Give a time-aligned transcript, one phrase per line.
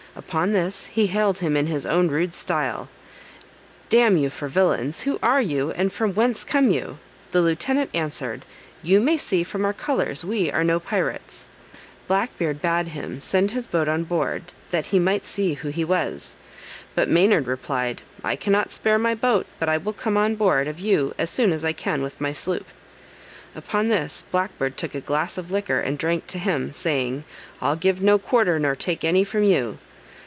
[0.13, 2.89] Upon this he hailed him in his own rude style,
[3.87, 6.99] "D n you for villains, who are you, and from whence come you?"
[7.31, 8.43] The lieutenant answered,
[8.83, 11.45] "You may see from our colors we are no pirates."
[12.09, 15.85] Black Beard bade him send his boat on board, that he might see who he
[15.85, 16.35] was.
[16.93, 20.77] But Maynard replied, "I cannot spare my boat, but I will come on board of
[20.81, 22.67] you as soon as I can with my sloop."
[23.55, 27.23] Upon this Black Beard took a glass of liquor and drank to him, saying,
[27.61, 29.77] "I'll give no quarter nor take any from you."